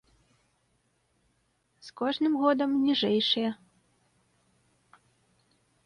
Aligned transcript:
З 1.89 1.95
кожным 2.03 2.33
годам 2.45 2.69
ніжэйшыя. 2.89 3.51